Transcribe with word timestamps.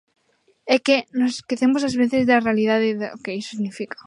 É 0.75 0.77
que 0.85 0.95
nos 1.19 1.33
esquecemos 1.39 1.85
ás 1.89 1.95
veces 2.01 2.21
da 2.29 2.43
realidade 2.47 2.89
do 2.99 3.09
que 3.23 3.35
iso 3.41 3.51
significa. 3.53 3.95